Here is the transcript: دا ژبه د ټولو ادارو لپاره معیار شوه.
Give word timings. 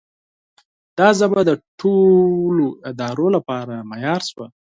دا 0.97 1.07
ژبه 1.19 1.41
د 1.45 1.51
ټولو 1.79 2.65
ادارو 2.89 3.27
لپاره 3.35 3.73
معیار 3.89 4.21
شوه. 4.29 4.45